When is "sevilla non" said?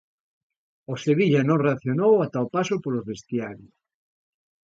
1.03-1.61